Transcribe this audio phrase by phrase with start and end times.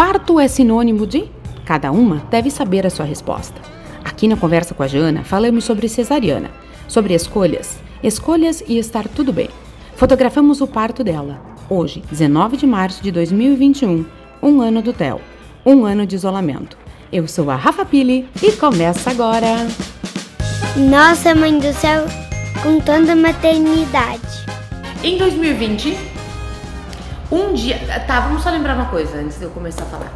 [0.00, 1.30] Parto é sinônimo de?
[1.66, 3.60] Cada uma deve saber a sua resposta.
[4.02, 6.50] Aqui na Conversa com a Jana, falamos sobre cesariana,
[6.88, 9.50] sobre escolhas, escolhas e estar tudo bem.
[9.96, 14.06] Fotografamos o parto dela, hoje, 19 de março de 2021,
[14.42, 15.20] um ano do TEL,
[15.66, 16.78] um ano de isolamento.
[17.12, 19.68] Eu sou a Rafa Pili e começa agora!
[20.78, 22.06] Nossa Mãe do Céu,
[22.62, 24.46] contando a maternidade.
[25.04, 25.94] Em 2020,
[27.30, 27.78] um dia.
[28.06, 30.12] Tá, vamos só lembrar uma coisa antes de eu começar a falar.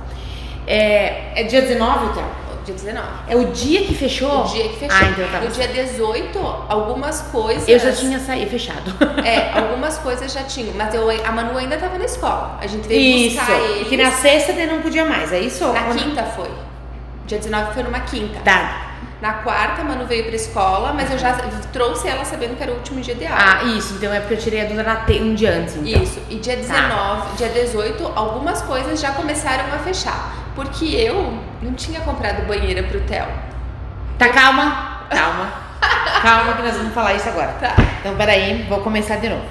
[0.66, 2.24] É, é dia 19, Théo?
[2.64, 3.06] Dia 19.
[3.28, 4.44] É o dia que fechou?
[4.44, 4.96] O dia que fechou.
[4.98, 5.40] Ah, então tá.
[5.40, 7.68] No dia 18, algumas coisas.
[7.68, 8.90] Eu já tinha saído fechado.
[9.22, 10.74] É, algumas coisas já tinham.
[10.74, 12.58] Mas eu, a Manu ainda tava na escola.
[12.60, 13.36] A gente veio Isso.
[13.36, 13.88] buscar eles.
[13.88, 15.66] Que na sexta daí não podia mais, é isso?
[15.72, 16.50] Na quinta foi.
[17.26, 18.40] Dia 19 foi numa quinta.
[18.40, 18.83] Tá.
[19.24, 21.32] Na quarta, a Manu veio pra escola, mas eu já
[21.72, 23.42] trouxe ela sabendo que era o último dia de aula.
[23.42, 23.94] Ah, isso.
[23.94, 25.14] Então é porque eu tirei a dúvida na te...
[25.14, 25.76] um dia antes.
[25.76, 26.02] Então.
[26.02, 26.20] Isso.
[26.28, 30.30] E dia 19, dia 18, algumas coisas já começaram a fechar.
[30.54, 33.26] Porque eu não tinha comprado banheira pro Theo.
[34.18, 35.06] Tá, calma.
[35.08, 35.50] Calma.
[36.20, 37.52] calma que nós vamos falar isso agora.
[37.58, 37.76] Tá.
[38.00, 39.46] Então peraí, vou começar de novo.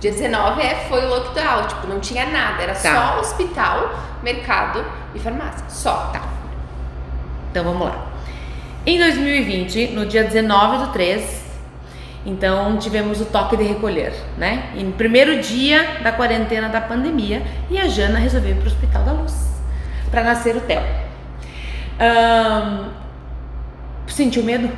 [0.00, 3.12] Dia 19 é, foi o lockdown, tipo, não tinha nada, era Tá.
[3.12, 3.92] só hospital,
[4.22, 4.82] mercado
[5.14, 5.62] e farmácia.
[5.68, 6.08] Só.
[6.10, 6.22] Tá.
[7.50, 8.09] Então vamos lá.
[8.86, 11.44] Em 2020, no dia 19 do 3,
[12.24, 14.70] então tivemos o toque de recolher, né?
[14.74, 18.66] E no primeiro dia da quarentena da pandemia, e a Jana resolveu ir para o
[18.68, 19.50] Hospital da Luz
[20.10, 20.82] para nascer o Theo.
[21.98, 22.88] Ahn,
[24.06, 24.70] sentiu medo?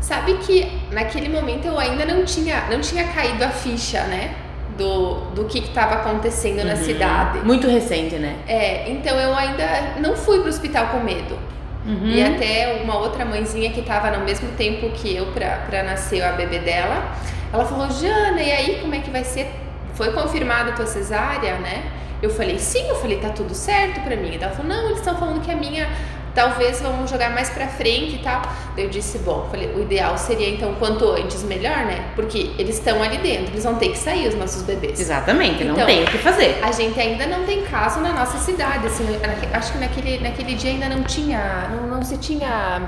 [0.00, 4.34] Sabe que naquele momento eu ainda não tinha, não tinha caído a ficha, né?
[4.76, 7.40] Do, do que estava acontecendo na cidade.
[7.40, 8.36] Muito recente, né?
[8.48, 11.38] É, então eu ainda não fui pro hospital com medo.
[11.84, 12.06] Uhum.
[12.06, 16.22] E até uma outra mãezinha que estava no mesmo tempo que eu pra, pra nascer
[16.22, 17.16] a bebê dela,
[17.52, 19.50] ela falou, Jana, e aí como é que vai ser?
[19.94, 21.84] Foi confirmada tua cesárea, né?
[22.22, 24.38] Eu falei, sim, eu falei, tá tudo certo pra mim.
[24.40, 25.88] Ela falou, não, eles estão falando que a minha
[26.34, 28.42] talvez vamos jogar mais pra frente e tal.
[28.76, 32.12] Eu disse, bom, falei, o ideal seria então quanto antes melhor, né?
[32.14, 34.98] Porque eles estão ali dentro, eles vão ter que sair os nossos bebês.
[35.00, 36.58] Exatamente, não Então, tem o que fazer.
[36.62, 39.04] A gente ainda não tem caso na nossa cidade, assim,
[39.52, 42.82] acho que naquele, naquele dia ainda não tinha, não, não se tinha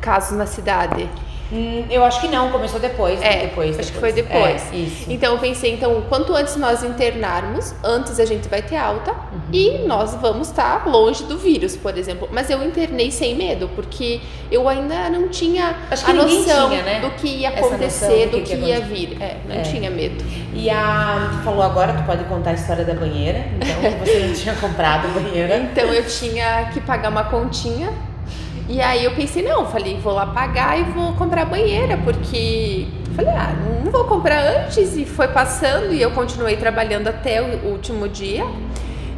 [0.00, 1.08] casos na cidade.
[1.52, 3.20] Hum, eu acho que não, começou depois.
[3.22, 4.72] É, depois, acho que foi depois.
[4.72, 5.06] É, isso.
[5.08, 9.14] Então eu pensei, então, quanto antes nós internarmos, antes a gente vai ter alta
[9.52, 12.28] e nós vamos estar longe do vírus, por exemplo.
[12.32, 14.20] Mas eu internei sem medo, porque
[14.50, 17.00] eu ainda não tinha que a noção tinha, né?
[17.00, 19.16] do que ia acontecer, do do que que, que ia vir.
[19.20, 19.62] É, não É.
[19.62, 20.24] tinha medo.
[20.52, 21.28] E a.
[21.32, 24.54] Tu falou agora, tu pode contar a história da banheira, então que você não tinha
[24.56, 25.56] comprado banheira.
[25.76, 27.92] Então eu tinha que pagar uma continha.
[28.68, 33.32] E aí eu pensei, não, falei, vou lá pagar e vou comprar banheira, porque falei,
[33.32, 33.54] ah,
[33.84, 38.44] não vou comprar antes e foi passando e eu continuei trabalhando até o último dia.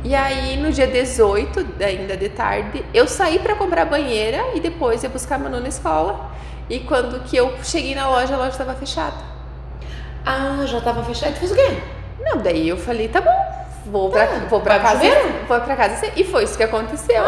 [0.04, 5.03] E aí no dia 18, ainda de tarde, eu saí para comprar banheira e depois
[5.03, 6.31] ia buscar a Manu na escola.
[6.69, 9.16] E quando que eu cheguei na loja, a loja estava fechada.
[10.26, 11.32] Ah, já tava fechado.
[11.32, 11.78] Tu fez o quê?
[12.20, 14.94] Não, daí eu falei, tá bom, vou pra, Tá, vou pra casa.
[15.04, 15.28] chuveiro?
[15.48, 16.06] Vou pra casa.
[16.16, 17.22] E foi isso que aconteceu.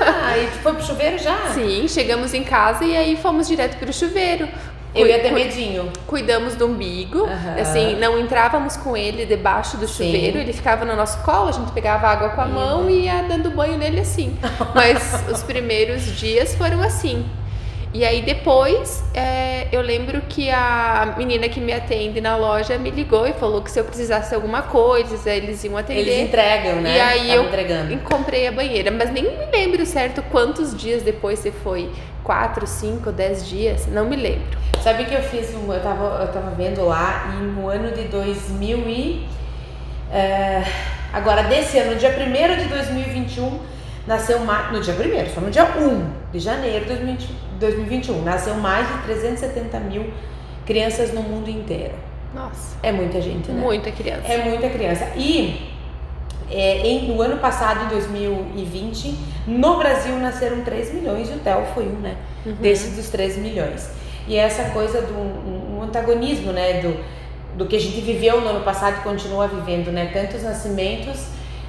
[0.00, 1.36] Ah, e foi pro chuveiro já?
[1.54, 4.48] Sim, chegamos em casa e aí fomos direto pro chuveiro.
[4.94, 5.90] Eu ia ter medinho.
[6.06, 7.56] Cuidamos do umbigo, Aham.
[7.60, 10.04] assim, não entrávamos com ele debaixo do Sim.
[10.06, 13.22] chuveiro, ele ficava no nosso colo, a gente pegava água com a mão e ia
[13.24, 14.38] dando banho nele assim.
[14.72, 17.26] Mas os primeiros dias foram assim.
[17.94, 22.90] E aí depois é, eu lembro que a menina que me atende na loja me
[22.90, 26.00] ligou e falou que se eu precisasse alguma coisa, eles iam atender.
[26.00, 26.96] Eles entregam, né?
[26.96, 27.96] E aí eu entregando.
[27.98, 31.88] comprei a banheira, mas nem me lembro certo quantos dias depois você foi.
[32.24, 33.86] Quatro, cinco, dez dias?
[33.86, 34.58] Não me lembro.
[34.82, 38.08] Sabe que eu fiz, um, eu tava, eu tava vendo lá e no ano de
[38.08, 39.28] 2000 e...
[40.12, 40.64] é,
[41.12, 43.60] agora, desse ano, no dia 1 de 2021,
[44.06, 44.72] nasceu mais...
[44.72, 48.98] No dia 1 só no dia 1 de janeiro de 2020 2021, nasceu mais de
[49.04, 50.12] 370 mil
[50.66, 51.94] crianças no mundo inteiro.
[52.34, 53.60] Nossa, É muita gente, né?
[53.60, 54.26] muita criança.
[54.26, 55.08] É muita criança.
[55.16, 55.70] E
[56.50, 59.14] é, em- no ano passado, em 2020,
[59.46, 62.16] no Brasil nasceram 3 milhões e o Theo foi um, né?
[62.60, 63.88] Desses dos 3 milhões.
[64.26, 66.80] E essa coisa do um, um antagonismo, né?
[66.80, 66.96] Do,
[67.56, 70.10] do que a gente viveu no ano passado e continua vivendo, né?
[70.12, 71.26] Tantos nascimentos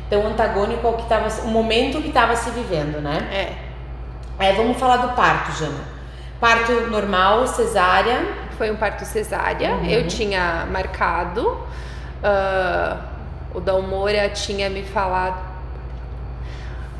[0.10, 3.28] tão antagônico ao que estava, o momento que estava se vivendo, né?
[3.32, 5.96] É, É, vamos falar do parto, Jana.
[6.40, 8.20] Parto normal, cesárea.
[8.58, 9.72] foi um parto cesárea.
[9.76, 9.86] Uhum.
[9.86, 11.58] Eu tinha marcado.
[12.24, 12.98] ah,
[13.54, 15.40] o Dalmora tinha me falado.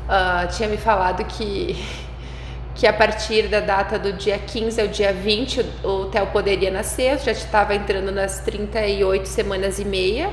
[0.08, 1.76] ah, tinha me falado que.
[2.74, 6.70] Que a partir da data do dia 15 ao dia 20 o, o Theo poderia
[6.70, 10.28] nascer, eu já estava entrando nas 38 semanas e meia.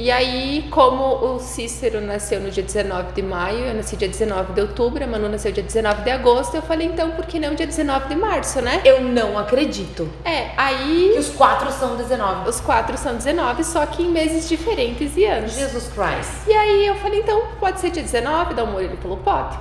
[0.00, 4.54] E aí, como o Cícero nasceu no dia 19 de maio, eu nasci dia 19
[4.54, 7.54] de outubro, a Manu nasceu dia 19 de agosto, eu falei, então, por que não
[7.54, 8.80] dia 19 de março, né?
[8.82, 10.08] Eu não acredito.
[10.24, 11.10] É, aí.
[11.12, 12.48] Que os quatro são 19.
[12.48, 15.52] Os quatro são 19, só que em meses diferentes e anos.
[15.52, 16.48] Jesus Christ.
[16.48, 19.58] E aí eu falei, então, pode ser dia 19, dá amor, ele falou, pode.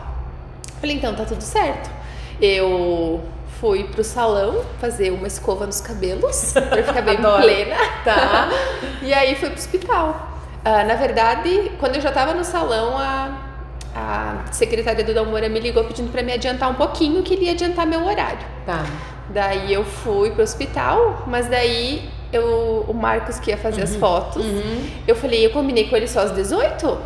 [0.79, 1.91] Falei, então tá tudo certo.
[2.41, 3.19] Eu
[3.59, 7.75] fui pro salão fazer uma escova nos cabelos pra ficar bem plena.
[8.05, 8.47] Tá.
[9.01, 10.28] E aí fui pro hospital.
[10.63, 13.37] Ah, na verdade, quando eu já tava no salão, a,
[13.95, 17.51] a secretária do Dalmora me ligou pedindo para me adiantar um pouquinho, que ele ia
[17.51, 18.39] adiantar meu horário.
[18.65, 18.85] Tá.
[19.29, 24.43] Daí eu fui pro hospital, mas daí eu, o Marcos que ia fazer as fotos,
[25.07, 26.97] eu falei, eu combinei com ele só às 18?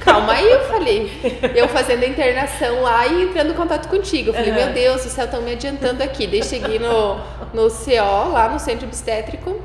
[0.00, 1.10] Calma aí, eu falei.
[1.54, 4.28] Eu fazendo a internação lá e entrando em contato contigo.
[4.30, 4.56] Eu falei, Uhum.
[4.56, 6.26] meu Deus do céu, estão me adiantando aqui.
[6.26, 7.16] Daí cheguei no,
[7.54, 9.58] no CO, lá no centro obstétrico.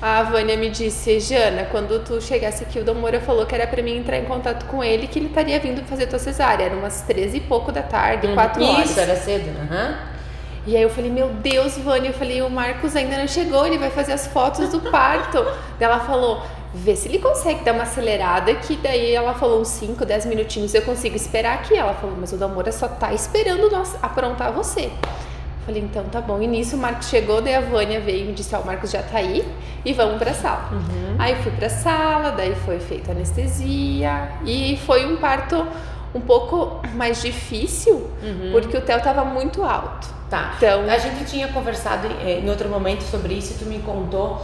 [0.00, 3.66] A Vânia me disse, Jana, quando tu chegasse aqui, o Dom Moura falou que era
[3.66, 6.66] pra mim entrar em contato com ele, que ele estaria vindo fazer tua cesárea.
[6.66, 8.76] Era umas 13 e pouco da tarde, 4 horas.
[8.76, 8.84] Uhum.
[8.84, 9.50] Isso, era cedo.
[9.60, 9.98] Aham.
[10.68, 13.78] E aí eu falei, meu Deus, Vânia, eu falei, o Marcos ainda não chegou, ele
[13.78, 15.44] vai fazer as fotos do parto.
[15.80, 16.42] Ela falou,
[16.72, 20.74] vê se ele consegue dar uma acelerada, que daí ela falou uns 5, 10 minutinhos,
[20.74, 21.74] eu consigo esperar aqui.
[21.74, 24.92] Ela falou, mas o Damora só tá esperando nós aprontar você.
[25.68, 26.40] Falei, então tá bom.
[26.40, 28.90] E nisso o Marcos chegou, daí a Vânia veio e me disse, ó, o Marcos
[28.90, 29.46] já tá aí
[29.84, 30.70] e vamos pra sala.
[31.18, 35.66] Aí eu fui pra sala, daí foi feita anestesia e foi um parto
[36.14, 38.10] um pouco mais difícil,
[38.50, 40.08] porque o Theo tava muito alto.
[40.30, 40.54] Tá.
[40.56, 44.42] Então- a gente tinha conversado eh, em outro momento sobre isso e tu me contou.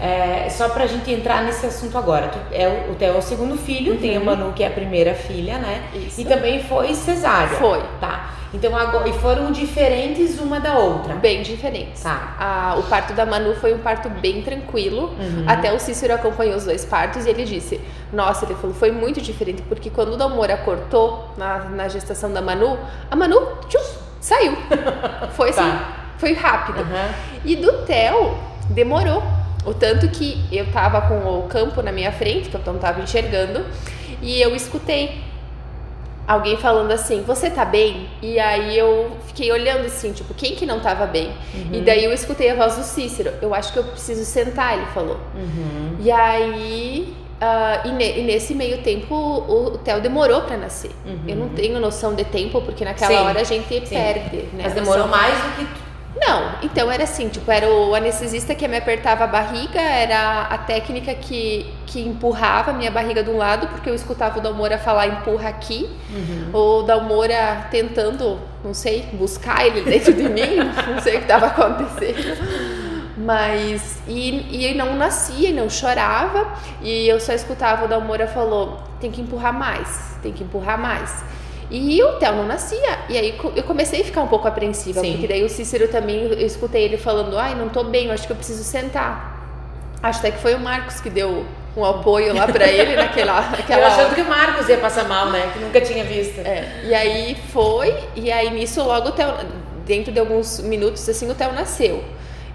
[0.00, 2.28] É, só pra gente entrar nesse assunto agora.
[2.28, 5.14] Tu, é, o- Theo é o segundo filho, tem a Manu que é a primeira
[5.14, 5.82] filha, né?
[5.94, 6.20] Isso.
[6.20, 7.56] E também foi cesárea.
[7.58, 7.80] Foi.
[8.00, 8.30] Tá.
[8.52, 9.08] Então agora.
[9.08, 11.14] E foram diferentes uma da outra.
[11.14, 12.02] Bem diferentes.
[12.02, 12.36] Tá.
[12.38, 15.10] A- o parto da Manu foi um parto bem tranquilo.
[15.18, 15.44] Uhum.
[15.46, 17.80] Até o Cícero acompanhou os dois partos e ele disse:
[18.12, 22.40] Nossa, ele falou, foi muito diferente, porque quando o Dalmora cortou na, na gestação da
[22.42, 22.78] Manu,
[23.10, 23.80] a Manu tchum,
[24.20, 24.56] saiu.
[25.34, 25.92] Foi assim, Tá.
[26.18, 26.80] foi rápido.
[26.80, 27.08] Aham.
[27.44, 28.36] E do Theo,
[28.70, 29.22] demorou.
[29.64, 33.00] O tanto que eu tava com o campo na minha frente, que eu não tava
[33.00, 33.64] enxergando,
[34.20, 35.22] e eu escutei
[36.26, 38.08] alguém falando assim, você tá bem?
[38.22, 41.30] E aí eu fiquei olhando assim, tipo, quem que não tava bem?
[41.72, 44.86] E daí eu escutei a voz do Cícero, eu acho que eu preciso sentar, ele
[44.86, 45.18] falou.
[45.34, 45.96] Uhum.
[46.00, 50.90] E aí, ah, e, ne- e nesse meio tempo, o, o Theo demorou pra nascer.
[51.28, 53.26] Eu não tenho noção de tempo, porque naquela Sim.
[53.26, 53.94] hora a gente Sim.
[53.94, 54.62] perde, né?
[54.64, 55.83] Mas demorou mais do que.
[56.16, 60.58] Não, então era assim, tipo, era o anestesista que me apertava a barriga, era a
[60.58, 64.78] técnica que, que empurrava a minha barriga de um lado, porque eu escutava o Dalmora
[64.78, 65.90] falar empurra aqui,
[66.52, 70.56] ou o Dalmora tentando, não sei, buscar ele dentro de mim,
[70.88, 72.38] não sei o que estava acontecendo.
[73.16, 76.46] Mas, e, e não nascia, e não chorava,
[76.80, 81.24] e eu só escutava o Dalmora falou, tem que empurrar mais, tem que empurrar mais.
[81.70, 82.98] E o Theo não nascia.
[83.08, 85.12] E aí eu comecei a ficar um pouco apreensiva, Sim.
[85.12, 88.26] porque daí o Cícero também, eu escutei ele falando, ai, não tô bem, eu acho
[88.26, 89.32] que eu preciso sentar.
[90.02, 91.46] Acho até que foi o Marcos que deu
[91.76, 95.30] um apoio lá pra ele naquela, naquela Eu achando que o Marcos ia passar mal,
[95.30, 95.50] né?
[95.52, 96.38] Que nunca tinha visto.
[96.40, 99.34] é, e aí foi, e aí nisso logo o Theo,
[99.84, 102.04] dentro de alguns minutos assim, o Theo nasceu.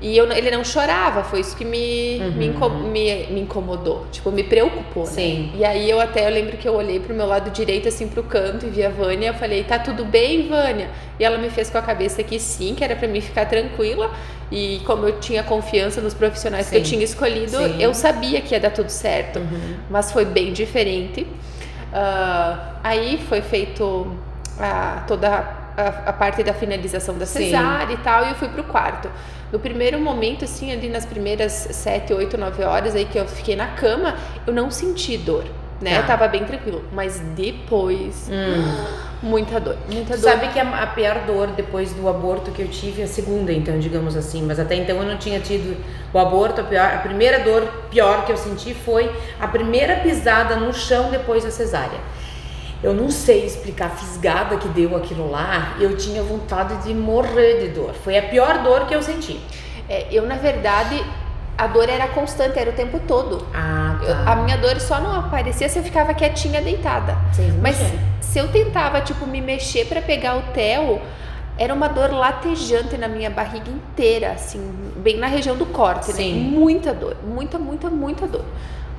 [0.02, 4.32] E eu, ele não chorava, foi isso que me, me, inco- me, me incomodou, tipo,
[4.32, 5.04] me preocupou.
[5.04, 5.10] né?
[5.12, 5.52] Sim.
[5.56, 8.24] E aí eu até eu lembro que eu olhei pro meu lado direito, assim, pro
[8.24, 10.90] canto e vi a Vânia, eu falei, tá tudo bem, Vânia?
[11.20, 14.10] E ela me fez com a cabeça que sim, que era pra mim ficar tranquila.
[14.52, 16.92] E como eu tinha confiança nos profissionais que eu Sim.
[16.92, 17.76] tinha escolhido, Sim.
[17.82, 19.40] eu sabia que ia dar tudo certo.
[19.90, 21.28] Mas foi bem diferente.
[21.94, 24.16] Ah, aí foi feito
[24.60, 25.42] ah, toda a,
[26.06, 27.46] a parte da finalização da Sim.
[27.46, 29.10] cesárea e tal, e eu fui pro quarto.
[29.52, 33.56] No primeiro momento, assim, ali nas primeiras 7, 8, 9 horas aí que eu fiquei
[33.56, 35.44] na cama, eu não senti dor,
[35.82, 35.96] né?
[35.96, 35.98] Tá.
[35.98, 36.84] Eu tava bem tranquilo.
[36.94, 38.30] Mas depois,
[39.24, 40.30] muita dor, muita dor.
[40.30, 43.80] sabe que a, a pior dor depois do aborto que eu tive, a segunda, então,
[43.80, 45.76] digamos assim, mas até então eu não tinha tido
[46.14, 50.56] o aborto, a, pior, a primeira dor pior que eu senti foi a primeira pisada
[50.56, 52.00] no chão depois da cesárea.
[52.82, 57.60] Eu não sei explicar a fisgada que deu aquilo lá, eu tinha vontade de morrer
[57.60, 57.94] de dor.
[57.94, 59.40] Foi a pior dor que eu senti.
[59.90, 61.04] É, eu, na verdade,
[61.58, 63.46] a dor era constante, era o tempo todo.
[63.54, 67.18] Ah, Eu- a minha dor só não aparecia se eu ficava quietinha deitada.
[67.38, 67.76] Não Mas
[68.22, 71.02] se eu tentava, tipo, me mexer pra pegar o Theo,
[71.58, 76.44] era uma dor latejante na minha barriga inteira, assim, bem na região do corte, Sim.
[76.46, 76.50] né?
[76.58, 78.46] Muita dor, muita, muita, muita dor.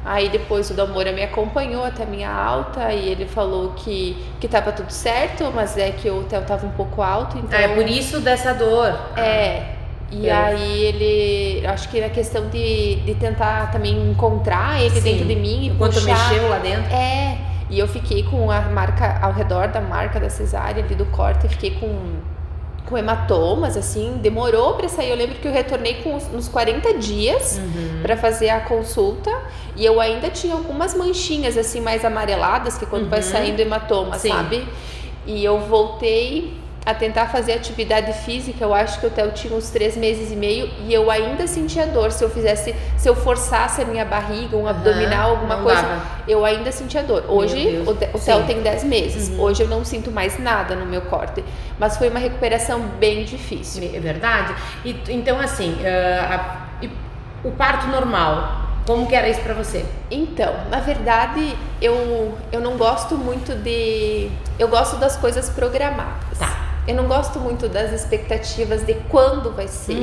[0.04, 4.48] Aí depois o Dalmora me acompanhou até a minha alta e ele falou que, que
[4.48, 7.58] tava tudo certo, mas é que o Theo tava um pouco alto, então...
[7.58, 8.98] Ah, é por isso dessa dor.
[9.16, 9.74] É,
[10.10, 15.02] E Eu- aí ele, acho que a questão de, de tentar também encontrar ele Sim.
[15.02, 16.30] dentro de mim e Enquanto puxar.
[16.30, 16.90] mexeu lá dentro.
[16.92, 17.36] É,
[17.68, 21.46] e eu fiquei com a marca ao redor da marca da cesárea ali do corte,
[21.48, 22.16] fiquei com
[22.90, 25.10] com hematomas assim, demorou pra sair.
[25.10, 28.00] Eu lembro que eu retornei com uns, uns 40 dias Uhum.
[28.02, 29.30] pra fazer a consulta
[29.76, 33.24] e eu ainda tinha algumas manchinhas assim mais amareladas que quando vai Uhum.
[33.24, 34.28] saindo hematoma, Sim.
[34.30, 34.66] sabe?
[35.26, 39.68] E eu voltei a tentar fazer atividade física, eu acho que o Theo tinha uns
[39.68, 42.10] três meses e meio e eu ainda sentia dor.
[42.10, 46.02] Se eu fizesse, se eu forçasse a minha barriga, um abdominal, alguma coisa, dava.
[46.26, 47.24] eu ainda sentia dor.
[47.28, 49.28] Hoje, o, Theo tem 10 meses.
[49.28, 49.40] Uhum.
[49.42, 51.44] Hoje eu não sinto mais nada no meu corte.
[51.78, 53.90] Mas foi uma recuperação bem difícil.
[53.94, 54.54] É verdade.
[54.84, 56.34] E, então, assim, ah,
[56.80, 56.90] a- e
[57.44, 59.84] o parto normal, como que era isso pra você?
[60.10, 64.30] Então, na verdade, eu, eu não gosto muito de.
[64.58, 66.38] Eu gosto das coisas programadas.
[66.38, 66.49] Tá.
[66.90, 69.96] Eu não gosto muito das expectativas de quando vai ser.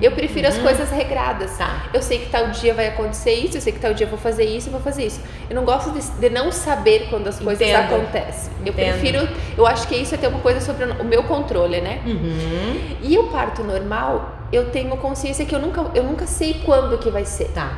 [0.00, 0.62] Eu prefiro as Uhum.
[0.62, 1.58] coisas regradas.
[1.58, 1.90] Tá.
[1.92, 4.18] Eu sei que tal dia vai acontecer isso, eu sei que tal dia eu vou
[4.18, 5.20] fazer isso, eu vou fazer isso.
[5.50, 7.84] Eu não gosto de, de não saber quando as coisas Entendo.
[7.84, 8.50] acontecem.
[8.64, 8.74] Eu Entendo.
[8.98, 12.00] prefiro, eu acho que isso é ter uma coisa sobre o meu controle, né?
[12.06, 12.96] Uhum.
[13.02, 17.10] E o parto normal, eu tenho consciência que eu nunca, eu nunca sei quando que
[17.10, 17.48] vai ser.
[17.48, 17.70] Tá.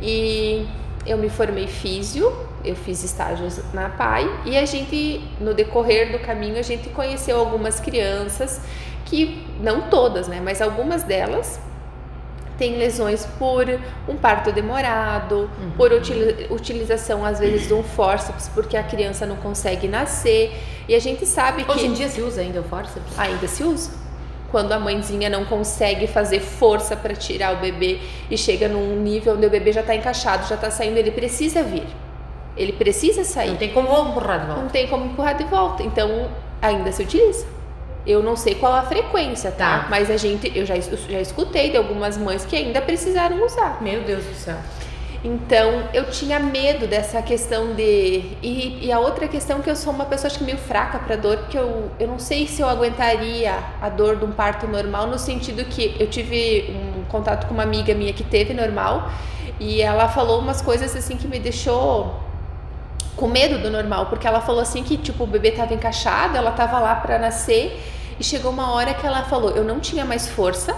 [0.00, 0.66] E
[1.06, 2.32] eu me formei físio,
[2.64, 7.38] eu fiz estágios na PAI e a gente, no decorrer do caminho, a gente conheceu
[7.38, 8.60] algumas crianças
[9.04, 11.60] que, não todas, né, mas algumas delas
[12.56, 13.66] têm lesões por
[14.08, 19.34] um parto demorado, por utili- utilização às vezes de um fórceps porque a criança não
[19.36, 20.52] consegue nascer
[20.88, 23.18] e a gente sabe que Hoje em dia se usa ainda o fórceps?
[23.18, 23.90] ainda se usa.
[24.52, 27.98] Quando a mãezinha não consegue fazer força para tirar o bebê
[28.30, 31.60] e chega num nível onde o bebê já está encaixado, já está saindo, ele precisa
[31.64, 31.82] vir.
[32.56, 33.50] Ele precisa sair.
[33.50, 34.70] Não tem como empurrar de Não volta.
[34.70, 35.82] tem como empurrar de volta.
[35.82, 36.28] Então,
[36.62, 37.46] ainda se utiliza.
[38.06, 39.80] Eu não sei qual a frequência, tá?
[39.80, 39.86] Tá.
[39.88, 43.78] Mas a gente, eu já, es- já escutei de algumas mães que ainda precisaram usar.
[43.82, 44.56] Meu Deus do céu.
[45.24, 48.22] Então, eu tinha medo dessa questão de.
[48.42, 51.16] E, e a outra questão que eu sou uma pessoa acho que meio fraca para
[51.16, 55.06] dor, porque eu, eu não sei se eu aguentaria a dor de um parto normal,
[55.06, 59.10] no sentido que eu tive um contato com uma amiga minha que teve normal
[59.58, 62.14] e ela falou umas coisas assim que me deixou
[63.16, 66.50] com medo do normal, porque ela falou assim que tipo o bebê tava encaixado, ela
[66.50, 67.80] tava lá para nascer
[68.18, 70.74] e chegou uma hora que ela falou, eu não tinha mais força.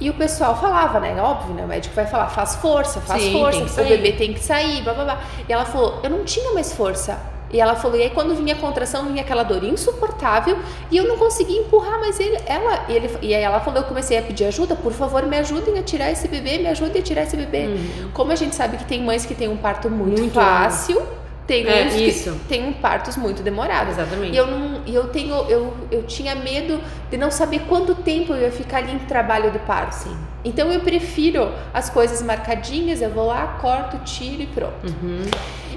[0.00, 1.20] E o pessoal falava, né?
[1.20, 1.64] Óbvio, né?
[1.64, 4.94] O médico vai falar, faz força, faz Sim, força, o bebê tem que sair, blá
[4.94, 5.20] blá blá.
[5.48, 7.18] E ela falou, eu não tinha mais força.
[7.50, 10.58] E ela falou, e aí quando vinha a contração, vinha aquela dor insuportável
[10.90, 12.84] e eu não conseguia empurrar mais ele, ela.
[12.88, 15.78] E, ele, e aí ela falou, eu comecei a pedir ajuda, por favor, me ajudem
[15.78, 17.68] a tirar esse bebê, me ajudem a tirar esse bebê.
[18.12, 20.18] Como a gente sabe que tem mães que têm um parto muito, Uhum.
[20.24, 21.02] Muito fácil,
[21.46, 22.32] tem É, uns isso.
[22.32, 23.94] que têm partos muito demorados.
[23.96, 24.34] Exatamente.
[24.34, 26.78] E eu não, eu tenho, eu, eu tinha medo
[27.10, 29.92] de não saber quanto tempo eu ia ficar ali em trabalho de parto.
[29.92, 30.14] Sim.
[30.44, 34.74] Então eu prefiro as coisas marcadinhas, eu vou lá, corto, tiro e pronto.
[35.02, 35.22] Uhum.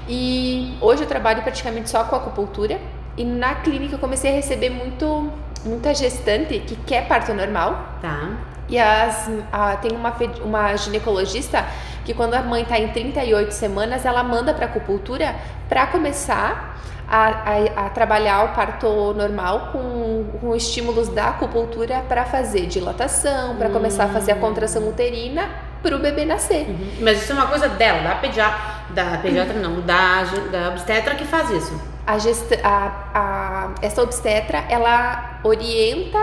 [0.08, 2.78] E hoje eu trabalho praticamente só com acupuntura.
[3.16, 5.30] E na clínica eu comecei a receber muito
[5.64, 7.86] muita gestante que quer parto normal.
[8.00, 8.30] Tá.
[8.68, 10.12] e as, a- tem uma,
[10.44, 11.64] uma ginecologista
[12.04, 15.36] que quando a mãe está em 38 semanas, ela manda para acupuntura
[15.68, 22.24] para começar a, a- a trabalhar o parto normal com, com estímulos da acupuntura para
[22.24, 25.48] fazer dilatação, para começar a fazer a contração uterina
[25.82, 26.66] para o bebê nascer.
[26.68, 26.92] Uhum.
[27.00, 28.58] Mas isso é uma coisa dela, da pediatra,
[28.90, 31.80] da pediatra não, da, da obstetra que faz isso.
[32.06, 36.18] A gesta, a, a, essa obstetra, ela orienta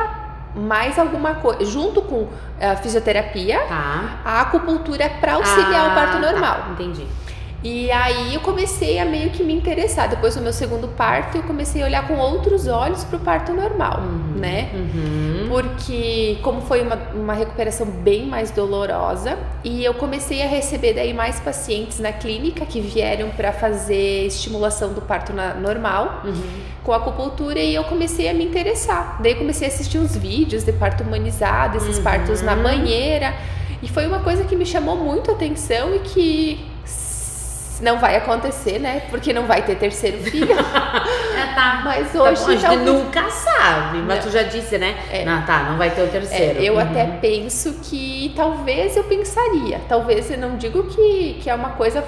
[0.55, 2.27] mais alguma coisa, junto com
[2.59, 4.19] a fisioterapia, Tá.
[4.25, 6.57] a acupuntura para auxiliar o parto Ah, tá, normal.
[6.71, 7.05] entendi.
[7.61, 10.07] E aí eu comecei a meio que me interessar.
[10.07, 13.51] Depois do meu segundo parto, eu comecei a olhar com outros olhos para o parto
[13.53, 13.99] normal,
[14.37, 14.69] né?
[14.73, 15.47] Uhum.
[15.49, 21.13] Porque como foi uma, uma recuperação bem mais dolorosa e eu comecei a receber daí
[21.13, 26.33] mais pacientes na clínica que vieram para fazer estimulação do parto na- normal Uhum.
[26.83, 29.17] com acupuntura e eu comecei a me interessar.
[29.21, 32.03] Daí eu comecei a assistir uns vídeos de parto humanizado, esses Uhum.
[32.03, 33.33] partos na banheira.
[33.81, 36.68] E foi uma coisa que me chamou muito a atenção e que
[37.81, 39.03] não vai acontecer, né?
[39.09, 40.51] Porque não vai ter terceiro filho.
[40.51, 41.81] É, tá.
[41.83, 44.23] Mas Tá hoje bom, a gente talvez- nunca sabe, mas Não.
[44.25, 44.95] tu já disse, né?
[45.11, 45.23] É.
[45.25, 46.59] Não, tá, não vai ter o É, terceiro.
[46.59, 46.79] eu Uhum.
[46.79, 52.03] até penso que talvez eu pensaria, talvez eu não digo que, que é uma coisa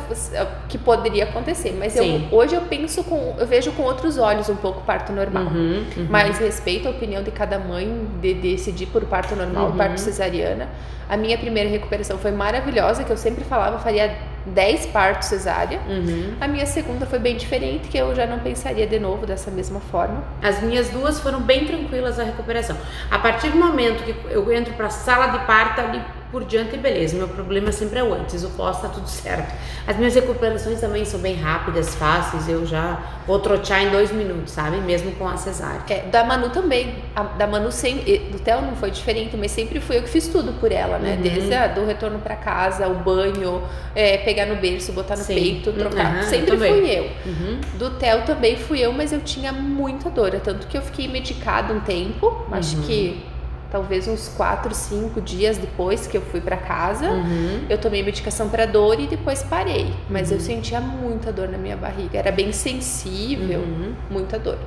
[0.67, 4.55] que poderia acontecer, mas eu, hoje eu penso com, eu vejo com outros olhos um
[4.55, 5.43] pouco o parto normal.
[5.43, 6.07] Uhum, uhum.
[6.09, 9.71] Mas respeito a opinião de cada mãe de decidir por parto normal Uhum.
[9.71, 10.69] ou parto cesariana.
[11.09, 15.79] A minha primeira recuperação foi maravilhosa, que eu sempre falava, faria 10 partos cesárea.
[15.88, 16.36] Uhum.
[16.39, 19.79] A minha segunda foi bem diferente, que eu já não pensaria de novo dessa mesma
[19.79, 20.24] forma.
[20.41, 22.77] As minhas duas foram bem tranquilas a recuperação.
[23.10, 26.77] A partir do momento que eu entro para a sala de parto ali por diante,
[26.77, 27.15] beleza.
[27.17, 29.53] Meu problema sempre é o antes, o pós tá tudo certo.
[29.85, 32.47] As minhas recuperações também são bem rápidas, fáceis.
[32.47, 34.77] Eu já vou trotear em dois minutos, sabe?
[34.77, 35.81] Mesmo com a cesárea.
[35.89, 36.95] É, da Manu também.
[37.15, 38.19] A, da Manu sempre.
[38.31, 41.15] Do Theo não foi diferente, mas sempre fui eu que fiz tudo por ela, né?
[41.15, 41.21] Uhum.
[41.21, 43.61] Desde a, do retorno para casa, o banho,
[43.93, 45.35] é, pegar no berço, botar no Sim.
[45.35, 46.15] peito, trocar.
[46.15, 47.09] Uhum, sempre eu fui eu.
[47.25, 47.59] Uhum.
[47.77, 50.31] Do Theo também fui eu, mas eu tinha muita dor.
[50.43, 52.83] Tanto que eu fiquei medicada um tempo, acho Uhum.
[52.83, 53.30] que
[53.71, 57.09] talvez uns 4, 5 dias depois que eu fui para casa.
[57.09, 57.65] Uhum.
[57.69, 59.93] Eu tomei medicação para dor e depois parei.
[60.09, 60.35] Mas Uhum.
[60.35, 62.19] eu sentia muita dor na minha barriga.
[62.19, 63.93] Era bem sensível, Uhum.
[64.09, 64.57] muita dor.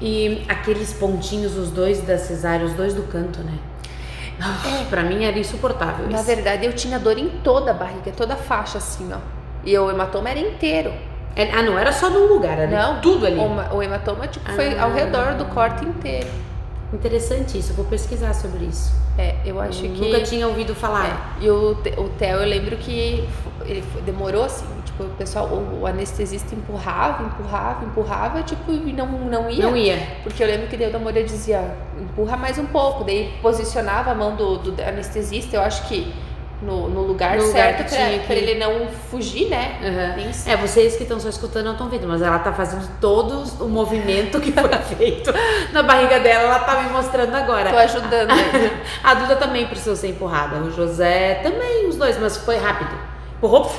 [0.00, 3.52] E aqueles pontinhos, os dois da cesárea, os dois do canto, né?
[4.40, 6.26] Ah, Pra mim era insuportável Na isso.
[6.26, 9.18] verdade, eu tinha dor em toda a barriga, toda a faixa assim, ó.
[9.64, 10.92] E o hematoma era inteiro.
[11.34, 13.36] É- Ah, não era só num lugar, era Não, tudo ali.
[13.38, 14.84] O, o hematoma tipo, foi Ah.
[14.84, 16.28] ao redor do corte inteiro.
[16.92, 18.92] Interessante isso, eu vou pesquisar sobre isso.
[19.18, 20.00] É, eu acho Eu que.
[20.00, 21.36] Nunca tinha ouvido falar.
[21.40, 23.26] É, e o, o Theo, eu lembro que
[23.64, 29.06] ele demorou assim, tipo, o pessoal, o, o anestesista empurrava, empurrava, empurrava, tipo, e não,
[29.06, 29.62] não ia.
[29.62, 29.98] Não ia.
[30.22, 34.14] Porque eu lembro que daí o namoro dizia, empurra mais um pouco, daí posicionava a
[34.14, 36.12] mão do, do anestesista, eu acho que
[36.62, 39.76] no, no lugar No lugar certo pra ele não fugir, né?
[40.32, 43.44] Se- É, vocês que estão só escutando não estão vendo, mas ela tá fazendo todo
[43.62, 45.32] o movimento que foi feito
[45.72, 47.70] na barriga dela, ela tá me mostrando agora.
[47.70, 48.30] Tô ajudando.
[49.04, 52.90] A Duda também precisou ser empurrada, o José também, os dois, mas foi rápido.
[53.36, 53.70] Empurrou,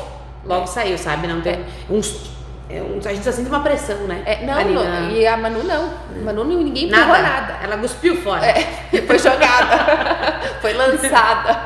[0.46, 1.25] logo saiu, sabe?
[1.27, 2.29] Não tem uns,
[2.69, 4.22] é um- a gente só sente uma pressão, né?
[4.25, 5.89] É, não, não, e a Manu não.
[6.24, 7.24] Manu ninguém empurrou nada.
[7.24, 7.57] nada.
[7.63, 8.46] Ela cuspiu fora.
[8.46, 8.62] É,
[9.07, 10.39] foi jogada.
[10.62, 11.62] foi lançada.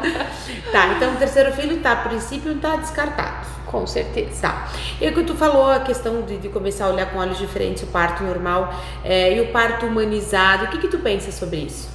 [0.71, 3.45] Tá, então o terceiro filho tá, a princípio tá descartado.
[3.65, 4.41] Com certeza.
[4.41, 4.67] Tá.
[4.99, 7.83] E o que tu falou, a questão de, de começar a olhar com olhos diferentes
[7.83, 8.73] o parto normal
[9.03, 11.89] é, e o parto humanizado, o que que tu pensa sobre isso?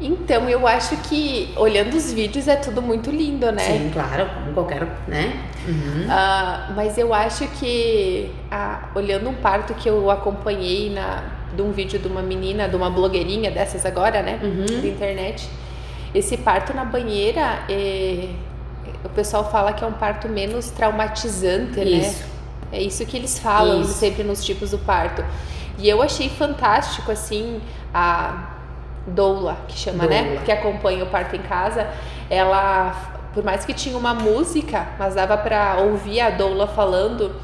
[0.00, 3.62] Então, eu acho que olhando os vídeos é tudo muito lindo, né?
[3.62, 5.44] Sim, claro, como qualquer, né?
[5.68, 6.06] Uhum.
[6.08, 11.22] Ah, mas eu acho que ah, olhando um parto que eu acompanhei na,
[11.54, 14.40] de um vídeo de uma menina, de uma blogueirinha dessas agora, né?
[14.42, 14.80] Uhum.
[14.80, 15.50] Da internet.
[16.14, 18.28] Esse parto na banheira, é,
[19.04, 22.18] o pessoal fala que é um parto menos traumatizante, Isso.
[22.20, 22.26] né?
[22.72, 23.94] É isso que eles falam Isso.
[23.94, 25.24] sempre nos tipos do parto.
[25.78, 27.60] E eu achei fantástico, assim,
[27.92, 28.50] a
[29.06, 30.22] doula, que chama, né?
[30.24, 30.40] Doula.
[30.42, 31.88] Que acompanha o parto em casa.
[32.28, 32.94] Ela,
[33.34, 37.34] por mais que tinha uma música, mas dava pra ouvir a doula falando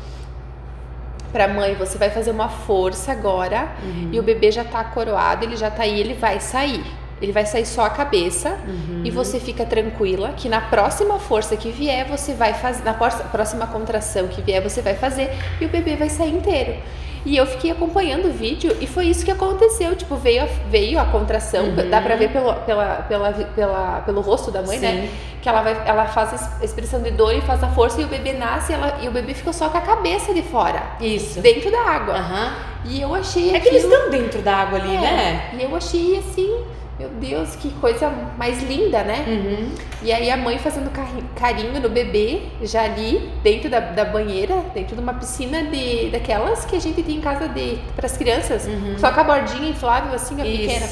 [1.32, 4.10] pra mãe, você vai fazer uma força agora Uhum.
[4.12, 6.84] e o bebê já tá coroado, ele já tá aí, ele vai sair.
[7.20, 9.00] Ele vai sair só a cabeça Uhum.
[9.04, 13.66] e você fica tranquila que na próxima força que vier, você vai fazer, na próxima
[13.66, 16.76] contração que vier, você vai fazer e o bebê vai sair inteiro.
[17.24, 19.96] E eu fiquei acompanhando o vídeo e foi isso que aconteceu.
[19.96, 21.90] Tipo, veio a, veio a contração, Uhum.
[21.90, 24.92] dá pra ver pelo, pela, pela, pela, pelo rosto da mãe, né?
[24.92, 25.10] Sim.
[25.42, 28.04] Que ela, vai, ela faz a es- expressão de dor e faz a força e
[28.04, 30.80] o bebê nasce e, ela, e o bebê ficou só com a cabeça de fora,
[31.00, 31.40] Isso.
[31.40, 32.14] dentro da água.
[32.14, 32.52] Aham.
[32.84, 35.50] E eu achei É que eles aquilo- estão dentro da água ali, é, né?
[35.58, 36.60] E eu achei assim,
[36.98, 39.24] meu Deus, que coisa mais linda, né?
[39.28, 39.74] Uhum.
[40.02, 40.90] E aí a mãe fazendo
[41.34, 46.64] carinho no bebê, já ali dentro da, da banheira, dentro de uma piscina de daquelas
[46.64, 48.66] que a gente tem em casa de para as crianças,
[48.98, 50.86] só com a bordinha inflável assim, a pequena.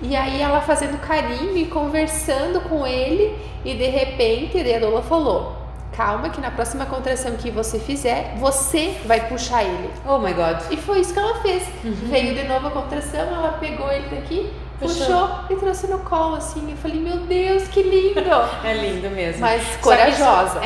[0.00, 3.34] E aí ela fazendo carinho e conversando com ele
[3.64, 5.56] e de repente a doula falou:
[5.96, 9.90] "Calma que na próxima contração que você fizer, você vai puxar ele".
[10.06, 10.58] Oh my God.
[10.70, 11.64] E foi isso que ela fez.
[11.82, 15.06] Veio de novo a contração, ela pegou ele daqui, Puxou.
[15.06, 16.70] puxou e trouxe no colo assim.
[16.70, 18.20] Eu falei: "Meu Deus, que lindo!"
[18.64, 19.40] É lindo mesmo.
[19.40, 20.58] Mas corajosa.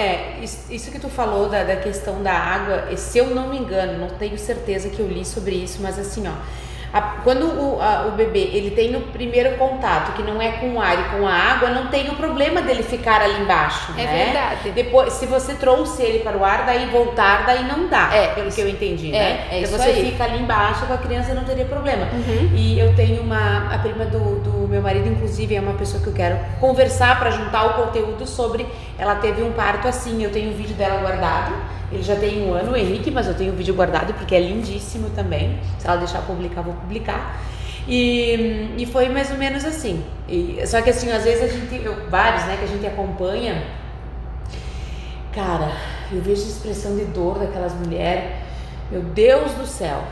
[0.42, 3.58] Isso, é, isso, que tu falou da, da questão da água, se eu não me
[3.58, 6.32] engano, não tenho certeza que eu li sobre isso, mas assim, ó.
[6.92, 10.74] A- quando o, a- o bebê ele tem o primeiro contato, que não é com
[10.74, 13.92] o ar e com a água, não tem o problema dele ficar ali embaixo.
[13.96, 14.24] É né?
[14.24, 14.70] verdade.
[14.70, 18.10] Depois, se você trouxe ele para o ar, daí voltar, daí não dá.
[18.12, 19.46] É, pelo isso- que eu entendi, é, né?
[19.50, 20.10] é então você aí.
[20.10, 22.06] fica ali embaixo com a criança não teria problema.
[22.12, 22.50] Uhum.
[22.54, 23.72] E eu tenho uma.
[23.74, 27.30] A prima do, do meu marido, inclusive, é uma pessoa que eu quero conversar para
[27.30, 28.66] juntar o conteúdo sobre.
[28.98, 30.22] Ela teve um parto assim.
[30.22, 31.52] Eu tenho o vídeo dela guardado.
[31.92, 34.40] Ele já tem um ano, o Henrique, mas eu tenho o vídeo guardado porque é
[34.40, 35.58] lindíssimo também.
[35.78, 37.40] Se ela deixar publicar, vou publicar.
[37.88, 40.04] E, e foi mais ou menos assim.
[40.28, 41.84] E, só que assim, às vezes a gente.
[41.84, 43.62] Eu, vários, né, que a gente acompanha.
[45.32, 45.72] Cara,
[46.12, 48.30] eu vejo a expressão de dor daquelas mulheres.
[48.90, 50.02] Meu Deus do céu.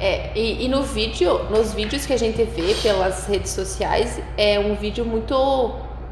[0.00, 4.58] É, e, e no vídeo, nos vídeos que a gente vê pelas redes sociais, é
[4.58, 5.34] um vídeo muito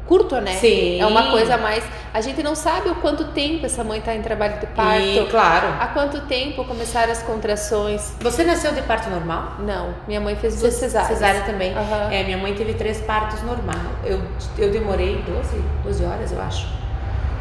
[0.07, 0.53] curto, né?
[0.53, 0.99] Sim.
[0.99, 1.83] É uma coisa mais.
[2.13, 5.01] A gente não sabe o quanto tempo essa mãe está em trabalho de parto.
[5.01, 5.67] E, claro.
[5.79, 8.13] Há quanto tempo começaram as contrações?
[8.21, 9.53] Você nasceu de parto normal?
[9.59, 11.09] Não, minha mãe fez duas cesáreas.
[11.19, 11.73] Cesárea também.
[11.77, 12.11] Aham.
[12.11, 13.75] É, minha mãe teve três partos normal.
[14.03, 14.21] Eu,
[14.57, 16.67] eu demorei 12, 12 horas, eu acho.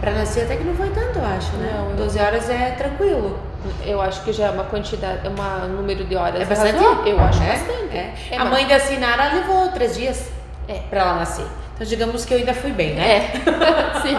[0.00, 1.72] Pra nascer até que não foi tanto, eu acho, né?
[1.74, 3.38] Não, eu- 12 horas é tranquilo.
[3.84, 6.40] Eu acho que já é uma quantidade, é um número de horas.
[6.40, 6.76] É bastante?
[7.08, 7.96] Eu acho É, bastante.
[7.96, 8.14] é.
[8.32, 10.28] É, a mãe da Sinara levou três dias
[10.68, 10.74] É.
[10.90, 11.46] pra ela nascer.
[11.76, 13.16] Então, digamos que eu ainda fui bem, né?
[13.16, 14.16] É, sim.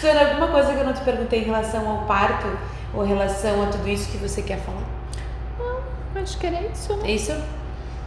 [0.00, 2.46] Senhora, alguma coisa que eu não te perguntei em relação ao parto
[2.92, 4.82] ou em relação a tudo isso que você quer falar?
[6.20, 6.92] Acho que era isso.
[6.96, 7.08] né?
[7.08, 7.34] É isso?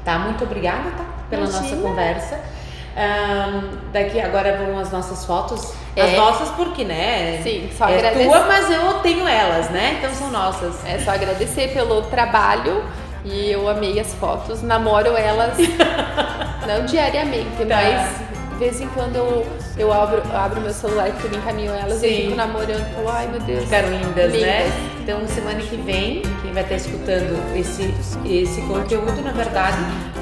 [0.04, 1.06] Tá, muito obrigada, tá?
[1.30, 1.64] Pela Imagina.
[1.64, 2.40] nossa conversa.
[2.98, 5.74] Ahn, daqui agora vão as nossas fotos.
[5.98, 6.16] As É.
[6.18, 7.40] nossas porque, né?
[7.42, 8.26] Sim, só é agradecer.
[8.28, 9.96] tua, mas eu tenho elas, né?
[9.98, 10.86] Então são nossas.
[10.86, 12.84] É só agradecer pelo trabalho
[13.26, 14.62] e eu amei as fotos.
[14.62, 15.58] Namoro elas
[16.68, 17.76] não diariamente, Tá.
[17.76, 18.25] mas
[18.56, 19.46] de vez em quando eu,
[19.78, 22.08] eu abro, abro meu celular e eu encaminho elas Sim.
[22.08, 23.64] e fico namorando e falo, ai meu Deus.
[23.66, 24.64] Ficaram lindas, né?
[24.64, 24.74] Lindas.
[25.02, 27.94] Então semana que vem, quem vai estar escutando esse,
[28.26, 29.78] esse conteúdo, na verdade,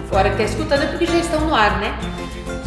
[0.07, 1.95] agora que está escutando é porque já estão no ar, né?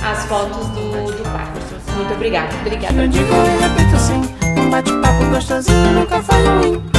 [0.03, 1.61] As fotos do, do parto.
[1.97, 2.55] Muito obrigada.
[2.61, 3.03] Obrigada.
[3.03, 6.96] Eu digo e repito sim, um bate-papo gostosinho nunca foi ruim.